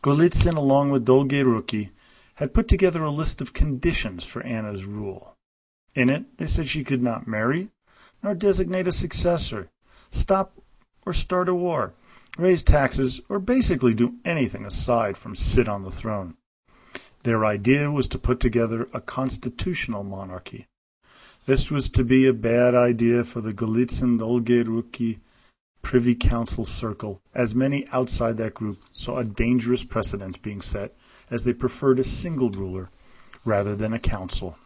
Golitsyn, 0.00 0.56
along 0.56 0.90
with 0.90 1.04
Dolgoruki, 1.04 1.90
had 2.34 2.54
put 2.54 2.68
together 2.68 3.02
a 3.02 3.10
list 3.10 3.40
of 3.40 3.52
conditions 3.52 4.24
for 4.24 4.42
Anna's 4.42 4.84
rule. 4.84 5.36
In 5.94 6.10
it, 6.10 6.38
they 6.38 6.46
said 6.46 6.68
she 6.68 6.84
could 6.84 7.02
not 7.02 7.28
marry, 7.28 7.68
nor 8.22 8.34
designate 8.34 8.86
a 8.86 8.92
successor, 8.92 9.68
stop 10.10 10.52
or 11.06 11.12
start 11.12 11.48
a 11.48 11.54
war, 11.54 11.94
raise 12.36 12.62
taxes, 12.62 13.20
or 13.28 13.38
basically 13.38 13.94
do 13.94 14.14
anything 14.24 14.64
aside 14.64 15.16
from 15.16 15.36
sit 15.36 15.68
on 15.68 15.84
the 15.84 15.90
throne. 15.90 16.36
Their 17.22 17.44
idea 17.44 17.90
was 17.90 18.08
to 18.08 18.18
put 18.18 18.40
together 18.40 18.88
a 18.92 19.00
constitutional 19.00 20.02
monarchy, 20.02 20.66
this 21.46 21.70
was 21.70 21.90
to 21.90 22.04
be 22.04 22.26
a 22.26 22.32
bad 22.32 22.74
idea 22.74 23.22
for 23.22 23.42
the 23.42 23.52
Golitsyn 23.52 24.18
Dolgoruki 24.18 25.18
Privy 25.82 26.14
Council 26.14 26.64
circle, 26.64 27.20
as 27.34 27.54
many 27.54 27.86
outside 27.92 28.38
that 28.38 28.54
group 28.54 28.78
saw 28.92 29.18
a 29.18 29.24
dangerous 29.24 29.84
precedent 29.84 30.40
being 30.40 30.62
set, 30.62 30.96
as 31.30 31.44
they 31.44 31.52
preferred 31.52 31.98
a 31.98 32.04
single 32.04 32.50
ruler 32.50 32.90
rather 33.44 33.76
than 33.76 33.92
a 33.92 33.98
council. 33.98 34.56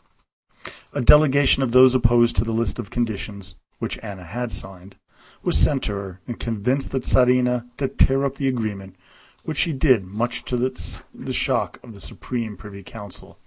A 0.93 1.01
delegation 1.01 1.63
of 1.63 1.73
those 1.73 1.95
opposed 1.95 2.37
to 2.37 2.45
the 2.45 2.53
list 2.53 2.79
of 2.79 2.91
conditions, 2.91 3.55
which 3.79 3.99
Anna 4.03 4.25
had 4.25 4.51
signed, 4.51 4.97
was 5.43 5.57
sent 5.59 5.85
to 5.85 5.93
her 5.93 6.21
and 6.27 6.41
convinced 6.41 6.93
the 6.93 7.01
Tsarina 7.01 7.67
to 7.77 7.89
tear 7.89 8.25
up 8.25 8.37
the 8.37 8.49
agreement, 8.49 8.97
which 9.45 9.59
she 9.59 9.73
did 9.73 10.05
much 10.05 10.45
to 10.45 10.57
the, 10.57 11.03
the 11.15 11.33
shock 11.33 11.79
of 11.83 11.95
the 11.95 12.01
Supreme 12.01 12.57
Privy 12.57 12.83
Council. 12.83 13.39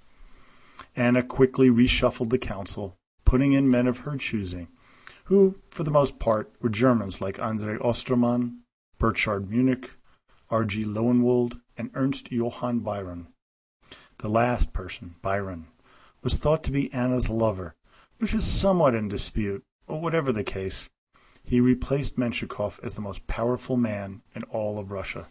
Anna 0.96 1.22
quickly 1.22 1.70
reshuffled 1.70 2.30
the 2.30 2.38
council 2.38 2.98
putting 3.26 3.54
in 3.54 3.70
men 3.70 3.88
of 3.88 4.00
her 4.00 4.18
choosing, 4.18 4.68
who, 5.26 5.56
for 5.70 5.84
the 5.84 5.92
most 5.92 6.20
part, 6.20 6.52
were 6.62 6.68
Germans 6.68 7.22
like 7.22 7.42
Andre 7.42 7.78
Ostermann, 7.78 8.58
Burchard 8.98 9.48
Münnich, 9.48 9.92
R.G. 10.52 10.86
Lowenwald, 10.86 11.60
and 11.78 11.90
Ernst 11.96 12.32
Johann 12.32 12.80
Byron. 12.80 13.30
The 14.20 14.30
last 14.30 14.74
person, 14.74 15.16
Byron, 15.24 15.68
was 16.22 16.36
thought 16.36 16.64
to 16.66 16.72
be 16.72 16.94
Anna's 16.94 17.30
lover, 17.30 17.74
which 18.20 18.36
is 18.36 18.46
somewhat 18.46 18.94
in 18.94 19.08
dispute, 19.08 19.64
but 19.88 20.02
whatever 20.02 20.32
the 20.32 20.44
case, 20.44 20.90
he 21.44 21.60
replaced 21.60 22.20
Menshikov 22.20 22.80
as 22.84 22.94
the 22.94 23.02
most 23.02 23.26
powerful 23.26 23.78
man 23.78 24.22
in 24.36 24.44
all 24.44 24.78
of 24.78 24.92
Russia. 24.92 25.28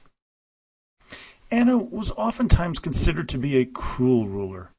Anna 1.53 1.79
was 1.79 2.11
oftentimes 2.17 2.81
considered 2.81 3.29
to 3.29 3.39
be 3.39 3.57
a 3.57 3.65
cruel 3.65 4.27
ruler, 4.27 4.71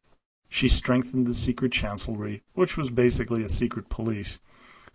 she 0.54 0.68
strengthened 0.68 1.26
the 1.26 1.34
secret 1.34 1.72
chancellery, 1.72 2.44
which 2.56 2.76
was 2.76 2.92
basically 2.92 3.42
a 3.42 3.48
secret 3.48 3.88
police, 3.88 4.42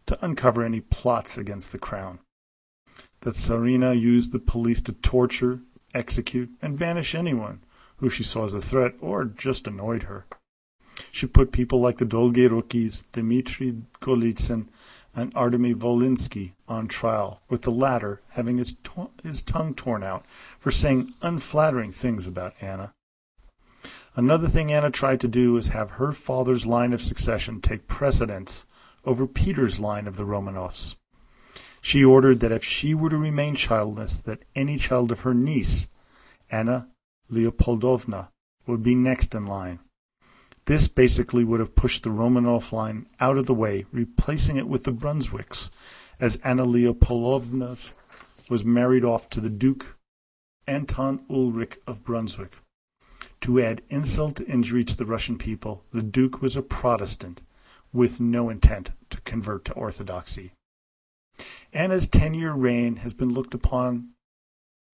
to 0.05 0.23
uncover 0.23 0.62
any 0.62 0.83
plots 0.83 1.38
against 1.38 1.73
the 1.73 1.79
crown. 1.79 2.19
The 3.26 3.33
Tsarina 3.33 4.00
used 4.00 4.30
the 4.30 4.38
police 4.38 4.80
to 4.83 4.92
torture, 4.92 5.59
execute, 5.92 6.49
and 6.62 6.78
banish 6.78 7.12
anyone 7.12 7.59
who 7.97 8.09
she 8.09 8.23
saw 8.23 8.45
as 8.45 8.54
a 8.54 8.61
threat 8.61 8.92
or 9.00 9.25
just 9.25 9.66
annoyed 9.66 10.04
her. 10.04 10.26
She 11.11 11.26
put 11.26 11.50
people 11.50 11.80
like 11.80 11.99
the 11.99 12.06
Dolgorukis, 12.06 13.02
Dmitry 13.11 13.83
Golitsyn, 14.00 14.68
and 15.12 15.35
Artemy 15.35 15.75
Volinsky 15.75 16.52
on 16.68 16.87
trial, 16.87 17.42
with 17.49 17.62
the 17.62 17.73
latter 17.73 18.23
having 18.28 18.59
his, 18.59 18.76
to- 18.85 19.11
his 19.25 19.42
tongue 19.42 19.75
torn 19.75 20.04
out 20.04 20.25
for 20.61 20.71
saying 20.71 21.12
unflattering 21.21 21.90
things 21.90 22.28
about 22.28 22.54
Anna. 22.61 22.92
Another 24.14 24.47
thing 24.47 24.71
Anna 24.71 24.92
tried 24.92 25.21
to 25.23 25.26
do 25.26 25.54
was 25.54 25.66
have 25.66 25.99
her 25.99 26.12
father's 26.12 26.64
line 26.64 26.92
of 26.92 27.02
succession 27.02 27.61
take 27.61 27.88
precedence 27.88 28.66
over 29.04 29.26
Peter's 29.26 29.80
line 29.80 30.06
of 30.06 30.16
the 30.16 30.25
Romanovs. 30.25 30.95
She 31.87 32.05
ordered 32.05 32.40
that 32.40 32.50
if 32.50 32.64
she 32.64 32.95
were 32.95 33.11
to 33.11 33.16
remain 33.16 33.55
childless, 33.55 34.19
that 34.23 34.43
any 34.57 34.76
child 34.76 35.12
of 35.12 35.21
her 35.21 35.33
niece, 35.33 35.87
Anna 36.50 36.88
Leopoldovna, 37.31 38.31
would 38.66 38.83
be 38.83 38.97
next 38.97 39.37
in 39.37 39.47
line. 39.47 39.78
This 40.64 40.88
basically 40.88 41.45
would 41.45 41.61
have 41.61 41.76
pushed 41.76 42.02
the 42.02 42.11
Romanov 42.11 42.73
line 42.73 43.07
out 43.21 43.38
of 43.38 43.47
the 43.47 43.55
way, 43.55 43.85
replacing 43.93 44.57
it 44.57 44.66
with 44.66 44.83
the 44.83 44.90
Brunswicks, 44.90 45.71
as 46.19 46.40
Anna 46.43 46.64
Leopoldovna 46.66 47.95
was 48.50 48.64
married 48.64 49.05
off 49.05 49.31
to 49.31 49.40
the 49.40 49.49
Duke 49.49 49.97
Anton 50.66 51.25
Ulrich 51.31 51.78
of 51.87 52.02
Brunswick. 52.02 52.55
To 53.43 53.61
add 53.61 53.83
insult 53.90 54.35
to 54.38 54.49
injury 54.49 54.83
to 54.83 54.97
the 54.97 55.07
Russian 55.07 55.38
people, 55.38 55.85
the 55.93 56.02
Duke 56.02 56.43
was 56.43 56.57
a 56.57 56.62
Protestant 56.62 57.43
with 57.93 58.19
no 58.19 58.50
intent 58.50 58.90
to 59.11 59.21
convert 59.21 59.64
to 59.66 59.73
Orthodoxy. 59.75 60.50
Anna's 61.73 62.09
ten-year 62.09 62.52
reign 62.52 62.97
has 62.97 63.14
been 63.14 63.33
looked 63.33 63.55
upon 63.55 64.11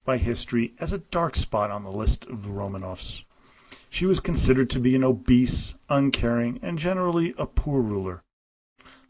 by 0.04 0.18
history 0.18 0.74
as 0.78 0.92
a 0.92 0.98
dark 0.98 1.36
spot 1.36 1.70
on 1.70 1.84
the 1.84 1.90
list 1.90 2.24
of 2.26 2.42
the 2.42 2.48
Romanovs. 2.48 3.24
She 3.88 4.06
was 4.06 4.20
considered 4.20 4.70
to 4.70 4.80
be 4.80 4.96
an 4.96 5.04
obese, 5.04 5.74
uncaring, 5.88 6.58
and 6.62 6.78
generally 6.78 7.34
a 7.38 7.46
poor 7.46 7.80
ruler. 7.82 8.22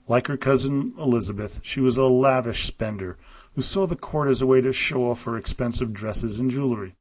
Like 0.08 0.26
her 0.26 0.36
cousin 0.36 0.92
Elizabeth, 0.98 1.60
she 1.62 1.80
was 1.80 1.96
a 1.96 2.04
lavish 2.04 2.66
spender 2.66 3.16
who 3.54 3.62
saw 3.62 3.86
the 3.86 3.96
court 3.96 4.28
as 4.28 4.42
a 4.42 4.46
way 4.46 4.60
to 4.60 4.72
show 4.72 5.10
off 5.10 5.24
her 5.24 5.36
expensive 5.36 5.92
dresses 5.92 6.40
and 6.40 6.50
jewelry. 6.50 6.96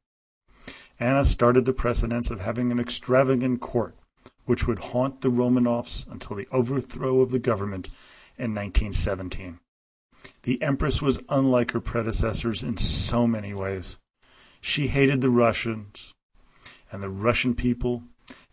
Anna 1.00 1.24
started 1.24 1.64
the 1.64 1.72
precedence 1.72 2.30
of 2.30 2.40
having 2.40 2.70
an 2.70 2.78
extravagant 2.78 3.60
court, 3.60 3.96
which 4.44 4.66
would 4.66 4.78
haunt 4.78 5.20
the 5.20 5.28
Romanovs 5.28 6.06
until 6.10 6.36
the 6.36 6.46
overthrow 6.52 7.20
of 7.20 7.32
the 7.32 7.40
government 7.40 7.88
in 8.38 8.54
1917. 8.54 9.58
The 10.42 10.60
Empress 10.60 11.00
was 11.00 11.22
unlike 11.28 11.70
her 11.70 11.80
predecessors 11.80 12.62
in 12.62 12.76
so 12.76 13.26
many 13.26 13.54
ways. 13.54 13.96
She 14.60 14.88
hated 14.88 15.20
the 15.20 15.30
Russians 15.30 16.14
and 16.90 17.02
the 17.02 17.08
Russian 17.08 17.54
people, 17.54 18.02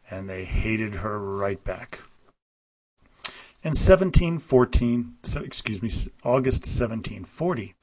and 0.09 0.29
they 0.29 0.45
hated 0.45 0.95
her 0.95 1.19
right 1.19 1.63
back. 1.63 1.99
In 3.61 3.71
1714, 3.71 5.17
excuse 5.43 5.81
me, 5.81 5.89
August 6.23 6.61
1740, 6.61 7.75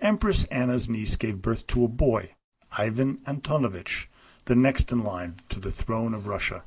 Empress 0.00 0.44
Anna's 0.46 0.90
niece 0.90 1.16
gave 1.16 1.40
birth 1.40 1.66
to 1.68 1.84
a 1.84 1.88
boy, 1.88 2.34
Ivan 2.72 3.18
Antonovich, 3.26 4.06
the 4.44 4.54
next 4.54 4.92
in 4.92 5.02
line 5.02 5.36
to 5.48 5.58
the 5.58 5.70
throne 5.70 6.14
of 6.14 6.26
Russia. 6.26 6.64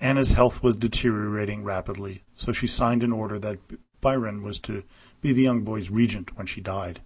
Anna's 0.00 0.32
health 0.32 0.62
was 0.62 0.76
deteriorating 0.76 1.64
rapidly, 1.64 2.24
so 2.34 2.52
she 2.52 2.66
signed 2.66 3.02
an 3.02 3.12
order 3.12 3.38
that 3.38 3.58
Byron 4.00 4.42
was 4.42 4.58
to 4.60 4.82
be 5.26 5.32
the 5.32 5.42
young 5.42 5.62
boy's 5.62 5.90
regent 5.90 6.36
when 6.36 6.46
she 6.46 6.60
died. 6.60 7.00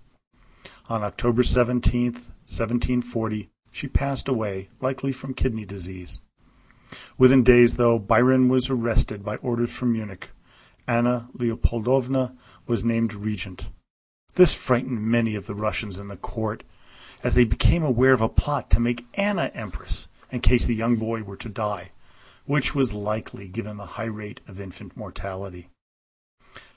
On 0.90 1.02
October 1.02 1.42
17, 1.42 2.12
1740, 2.12 3.48
she 3.72 3.88
passed 3.88 4.28
away, 4.28 4.68
likely 4.82 5.10
from 5.10 5.32
kidney 5.32 5.64
disease. 5.64 6.18
Within 7.16 7.42
days, 7.42 7.76
though, 7.76 7.98
Byron 7.98 8.50
was 8.50 8.68
arrested 8.68 9.24
by 9.24 9.36
orders 9.36 9.70
from 9.70 9.94
Münnich. 9.94 10.24
Anna 10.86 11.30
Leopoldovna 11.34 12.36
was 12.66 12.84
named 12.84 13.14
regent. 13.14 13.68
This 14.34 14.52
frightened 14.52 15.00
many 15.00 15.34
of 15.34 15.46
the 15.46 15.54
Russians 15.54 15.98
in 15.98 16.08
the 16.08 16.16
court, 16.18 16.62
as 17.24 17.34
they 17.34 17.44
became 17.44 17.82
aware 17.82 18.12
of 18.12 18.20
a 18.20 18.28
plot 18.28 18.68
to 18.70 18.80
make 18.80 19.06
Anna 19.14 19.50
empress 19.54 20.08
in 20.30 20.40
case 20.40 20.66
the 20.66 20.74
young 20.74 20.96
boy 20.96 21.22
were 21.22 21.38
to 21.38 21.48
die, 21.48 21.92
which 22.44 22.74
was 22.74 22.92
likely 22.92 23.48
given 23.48 23.78
the 23.78 23.94
high 23.96 24.04
rate 24.04 24.42
of 24.46 24.60
infant 24.60 24.94
mortality. 24.94 25.70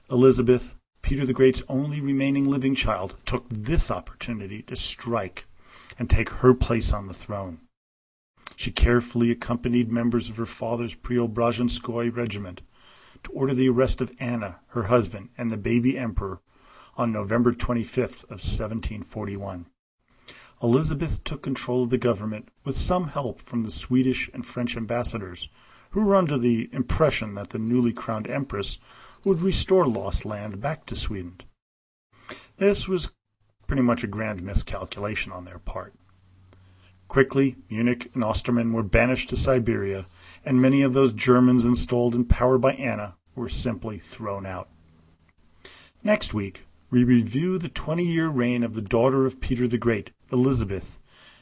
Elizabeth, 0.09 0.75
Peter 1.03 1.25
the 1.25 1.33
Great's 1.33 1.61
only 1.67 2.01
remaining 2.01 2.49
living 2.49 2.73
child, 2.73 3.15
took 3.25 3.47
this 3.49 3.91
opportunity 3.91 4.61
to 4.63 4.75
strike 4.75 5.45
and 5.99 6.09
take 6.09 6.29
her 6.29 6.53
place 6.53 6.91
on 6.93 7.07
the 7.07 7.13
throne. 7.13 7.59
She 8.55 8.71
carefully 8.71 9.29
accompanied 9.29 9.91
members 9.91 10.29
of 10.29 10.37
her 10.37 10.45
father's 10.45 10.95
Preobrazhenskoy 10.95 12.15
regiment 12.15 12.61
to 13.23 13.31
order 13.31 13.53
the 13.53 13.69
arrest 13.69 13.99
of 13.99 14.13
Anna, 14.17 14.59
her 14.67 14.83
husband, 14.83 15.29
and 15.37 15.51
the 15.51 15.57
baby 15.57 15.97
emperor 15.97 16.39
on 16.95 17.11
November 17.11 17.51
25th 17.51 18.23
of 18.25 18.39
1741. 18.39 19.65
Elizabeth 20.61 21.23
took 21.25 21.41
control 21.41 21.83
of 21.83 21.89
the 21.89 21.97
government 21.97 22.47
with 22.63 22.77
some 22.77 23.09
help 23.09 23.41
from 23.41 23.63
the 23.63 23.71
Swedish 23.71 24.29
and 24.33 24.45
French 24.45 24.77
ambassadors, 24.77 25.49
who 25.89 26.01
were 26.01 26.15
under 26.15 26.37
the 26.37 26.69
impression 26.71 27.35
that 27.35 27.49
the 27.49 27.59
newly 27.59 27.91
crowned 27.91 28.27
empress 28.29 28.79
would 29.23 29.41
restore 29.41 29.87
lost 29.87 30.25
land 30.25 30.61
back 30.61 30.85
to 30.85 30.95
Sweden. 30.95 31.37
This 32.57 32.87
was 32.87 33.11
pretty 33.67 33.81
much 33.81 34.03
a 34.03 34.07
grand 34.07 34.43
miscalculation 34.43 35.31
on 35.31 35.45
their 35.45 35.59
part. 35.59 35.93
Quickly, 37.07 37.55
Münnich 37.71 38.13
and 38.13 38.23
Osterman 38.23 38.73
were 38.73 38.83
banished 38.83 39.29
to 39.29 39.35
Siberia, 39.35 40.07
and 40.45 40.61
many 40.61 40.81
of 40.81 40.93
those 40.93 41.13
Germans 41.13 41.65
installed 41.65 42.15
in 42.15 42.25
power 42.25 42.57
by 42.57 42.73
Anna 42.73 43.15
were 43.35 43.49
simply 43.49 43.99
thrown 43.99 44.45
out. 44.45 44.69
Next 46.03 46.33
week, 46.33 46.65
we 46.89 47.03
review 47.03 47.57
the 47.57 47.69
20 47.69 48.03
year 48.03 48.27
reign 48.29 48.63
of 48.63 48.73
the 48.73 48.81
daughter 48.81 49.25
of 49.25 49.41
Peter 49.41 49.67
the 49.67 49.77
Great, 49.77 50.11
Elizabeth, 50.31 50.99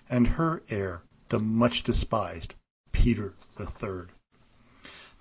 and 0.10 0.28
her 0.28 0.62
heir, 0.70 1.04
the 1.30 1.40
much 1.40 1.84
despised 1.84 2.56
Peter 2.92 3.34
III. 3.60 4.08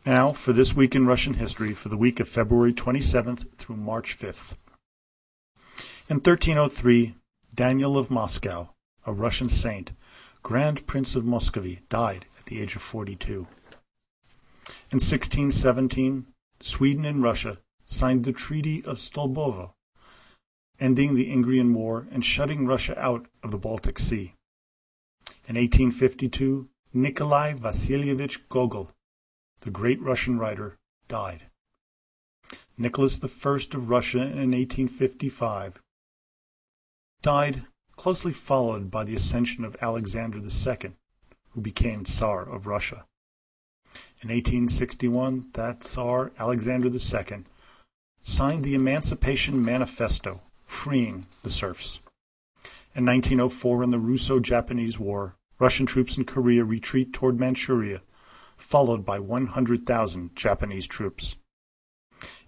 Now, 0.06 0.32
for 0.32 0.54
this 0.54 0.74
week 0.74 0.94
in 0.94 1.06
Russian 1.06 1.34
history, 1.34 1.74
for 1.74 1.90
the 1.90 1.96
week 1.96 2.20
of 2.20 2.28
February 2.28 2.72
27th 2.72 3.54
through 3.54 3.76
March 3.76 4.18
5th. 4.18 4.56
In 6.08 6.16
1303, 6.16 7.16
Daniel 7.54 7.98
of 7.98 8.10
Moscow, 8.10 8.70
a 9.04 9.12
Russian 9.12 9.50
saint, 9.50 9.92
Grand 10.42 10.86
Prince 10.86 11.16
of 11.16 11.26
Muscovy, 11.26 11.80
died 11.90 12.24
at 12.38 12.46
the 12.46 12.62
age 12.62 12.74
of 12.76 12.80
42. 12.80 13.46
In 14.90 14.98
1617, 14.98 16.26
Sweden 16.60 17.04
and 17.04 17.22
Russia 17.22 17.58
signed 17.84 18.24
the 18.24 18.32
Treaty 18.32 18.82
of 18.86 18.96
Stolbovo, 18.96 19.72
ending 20.80 21.14
the 21.14 21.30
Ingrian 21.30 21.74
War 21.74 22.06
and 22.10 22.24
shutting 22.24 22.66
Russia 22.66 22.98
out 22.98 23.26
of 23.42 23.50
the 23.50 23.58
Baltic 23.58 23.98
Sea. 23.98 24.32
In 25.46 25.56
1852, 25.56 26.70
Nikolai 26.94 27.52
Vasilievich 27.52 28.48
Gogol, 28.48 28.90
the 29.60 29.70
great 29.70 30.00
Russian 30.00 30.38
writer, 30.38 30.78
died. 31.08 31.44
Nicholas 32.78 33.22
I 33.22 33.26
of 33.76 33.90
Russia 33.90 34.20
in 34.20 34.52
1855 34.52 35.82
died, 37.20 37.62
closely 37.96 38.32
followed 38.32 38.90
by 38.90 39.04
the 39.04 39.14
ascension 39.14 39.64
of 39.64 39.76
Alexander 39.82 40.38
II, 40.38 40.92
who 41.50 41.60
became 41.60 42.04
Tsar 42.04 42.48
of 42.48 42.66
Russia. 42.66 43.04
In 44.22 44.28
1861, 44.28 45.50
that 45.52 45.80
Tsar, 45.80 46.32
Alexander 46.38 46.88
II, 46.88 47.44
signed 48.22 48.64
the 48.64 48.74
Emancipation 48.74 49.62
Manifesto, 49.62 50.40
freeing 50.64 51.26
the 51.42 51.50
serfs. 51.50 52.00
In 52.94 53.04
1904, 53.04 53.82
in 53.82 53.90
the 53.90 53.98
Russo-Japanese 53.98 54.98
War, 54.98 55.36
Russian 55.58 55.86
troops 55.86 56.16
in 56.16 56.24
Korea 56.24 56.64
retreat 56.64 57.12
toward 57.12 57.38
Manchuria, 57.38 58.00
followed 58.60 59.04
by 59.04 59.18
100,000 59.18 60.36
Japanese 60.36 60.86
troops. 60.86 61.36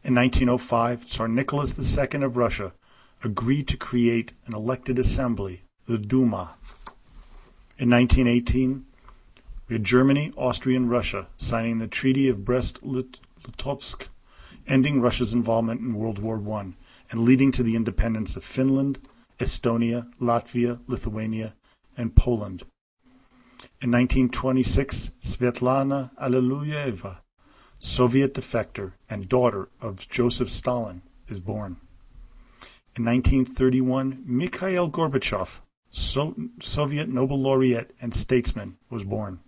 In 0.04 0.14
1905, 0.14 1.04
Tsar 1.04 1.28
Nicholas 1.28 1.98
II 1.98 2.22
of 2.22 2.36
Russia 2.36 2.72
agreed 3.24 3.68
to 3.68 3.76
create 3.76 4.32
an 4.46 4.54
elected 4.54 4.98
assembly, 4.98 5.62
the 5.86 5.98
Duma. 5.98 6.56
In 7.78 7.90
1918, 7.90 8.84
we 9.68 9.78
Germany, 9.78 10.32
Austria, 10.36 10.76
and 10.76 10.90
Russia 10.90 11.28
signing 11.36 11.78
the 11.78 11.86
Treaty 11.86 12.28
of 12.28 12.44
Brest-Litovsk, 12.44 14.08
ending 14.66 15.00
Russia's 15.00 15.32
involvement 15.32 15.80
in 15.80 15.94
World 15.94 16.18
War 16.18 16.42
I 16.58 16.74
and 17.10 17.20
leading 17.20 17.50
to 17.52 17.62
the 17.62 17.76
independence 17.76 18.36
of 18.36 18.44
Finland, 18.44 18.98
Estonia, 19.38 20.10
Latvia, 20.20 20.80
Lithuania, 20.86 21.54
and 21.96 22.14
Poland. 22.14 22.64
In 23.82 23.90
1926, 23.90 25.10
Svetlana 25.18 26.12
Alliluyeva, 26.16 27.16
Soviet 27.80 28.32
defector 28.32 28.92
and 29.10 29.28
daughter 29.28 29.70
of 29.80 30.08
Joseph 30.08 30.48
Stalin, 30.48 31.02
is 31.26 31.40
born. 31.40 31.78
In 32.94 33.04
1931, 33.04 34.22
Mikhail 34.24 34.88
Gorbachev, 34.88 35.62
so- 35.90 36.36
Soviet 36.60 37.08
Nobel 37.08 37.40
laureate 37.40 37.92
and 38.00 38.14
statesman, 38.14 38.76
was 38.88 39.02
born. 39.02 39.40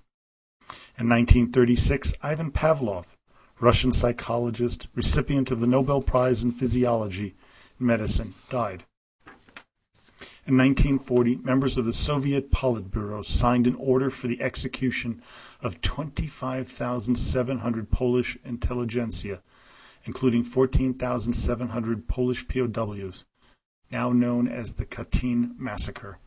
In 0.99 1.09
1936, 1.09 2.14
Ivan 2.20 2.51
Pavlov, 2.51 3.14
Russian 3.61 3.92
psychologist, 3.92 4.88
recipient 4.97 5.53
of 5.53 5.61
the 5.61 5.68
Nobel 5.68 6.03
Prize 6.03 6.42
in 6.42 6.51
Physiology 6.51 7.37
and 7.79 7.87
Medicine, 7.87 8.35
died. 8.51 8.83
In 10.46 10.59
1940, 10.59 11.37
members 11.37 11.78
of 11.78 11.87
the 11.87 11.94
Soviet 11.94 12.50
Politburo 12.50 13.24
signed 13.24 13.66
an 13.66 13.76
order 13.76 14.11
for 14.11 14.28
the 14.28 14.42
execution 14.42 15.22
of 15.62 15.80
25,700 15.80 17.90
Polish 17.90 18.37
intelligentsia, 18.44 19.40
including 20.04 20.42
14,700 20.42 22.07
Polish 22.07 22.46
POWs, 22.46 23.24
now 23.90 24.12
known 24.12 24.46
as 24.46 24.74
the 24.74 24.85
Katyn 24.85 25.59
massacre. 25.59 26.18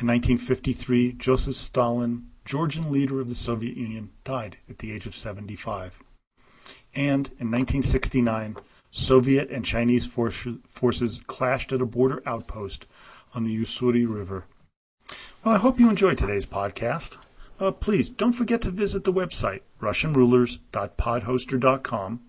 In 0.00 0.08
1953, 0.08 1.12
Joseph 1.12 1.54
Stalin, 1.54 2.26
Georgian 2.44 2.90
leader 2.90 3.20
of 3.20 3.28
the 3.28 3.36
Soviet 3.36 3.76
Union, 3.76 4.10
died 4.24 4.56
at 4.68 4.78
the 4.78 4.90
age 4.90 5.06
of 5.06 5.14
75. 5.14 6.02
And 6.96 7.28
in 7.38 7.52
1969, 7.52 8.56
Soviet 8.96 9.50
and 9.50 9.62
Chinese 9.62 10.06
forces 10.06 11.20
clashed 11.26 11.70
at 11.70 11.82
a 11.82 11.86
border 11.86 12.22
outpost 12.24 12.86
on 13.34 13.42
the 13.42 13.54
Ussuri 13.54 14.08
River. 14.08 14.46
Well, 15.44 15.54
I 15.54 15.58
hope 15.58 15.78
you 15.78 15.90
enjoyed 15.90 16.16
today's 16.16 16.46
podcast. 16.46 17.18
Uh, 17.60 17.72
please 17.72 18.08
don't 18.08 18.32
forget 18.32 18.62
to 18.62 18.70
visit 18.70 19.04
the 19.04 19.12
website, 19.12 19.60
RussianRulers.podhoster.com, 19.82 22.20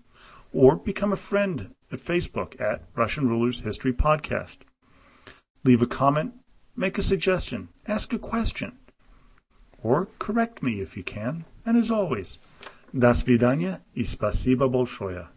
or 0.52 0.76
become 0.76 1.10
a 1.10 1.16
friend 1.16 1.74
at 1.90 2.00
Facebook 2.00 2.60
at 2.60 2.82
Russian 2.94 3.30
Rulers 3.30 3.60
History 3.60 3.94
Podcast. 3.94 4.58
Leave 5.64 5.80
a 5.80 5.86
comment, 5.86 6.34
make 6.76 6.98
a 6.98 7.02
suggestion, 7.02 7.70
ask 7.86 8.12
a 8.12 8.18
question, 8.18 8.76
or 9.82 10.08
correct 10.18 10.62
me 10.62 10.82
if 10.82 10.98
you 10.98 11.02
can. 11.02 11.46
And 11.64 11.78
as 11.78 11.90
always, 11.90 12.38
до 12.92 13.14
свидания 13.14 13.80
и 13.94 14.04
спасибо 14.04 14.68
большое. 14.68 15.28